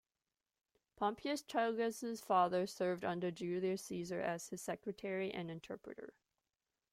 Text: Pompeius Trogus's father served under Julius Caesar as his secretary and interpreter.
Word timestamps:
Pompeius 0.95 1.43
Trogus's 1.43 2.21
father 2.21 2.65
served 2.65 3.05
under 3.05 3.29
Julius 3.29 3.83
Caesar 3.83 4.19
as 4.19 4.47
his 4.49 4.59
secretary 4.59 5.31
and 5.31 5.51
interpreter. 5.51 6.15